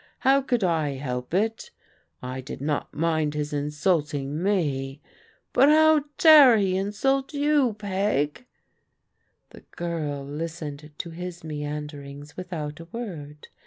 How 0.21 0.41
could 0.41 0.63
I 0.63 0.95
help 0.95 1.31
it? 1.31 1.69
I 2.23 2.41
did 2.41 2.59
not 2.59 2.91
mind 2.91 3.35
his 3.35 3.53
insulting 3.53 4.41
me, 4.41 4.99
but 5.53 5.69
how 5.69 6.05
dare 6.17 6.57
he 6.57 6.75
insult 6.75 7.35
you, 7.35 7.73
Peg?" 7.73 8.47
The 9.51 9.61
g^rl 9.77 10.27
listened 10.27 10.91
to 10.97 11.09
his 11.11 11.43
meanderings 11.43 12.35
without 12.35 12.79
a 12.79 12.85
word. 12.85 13.49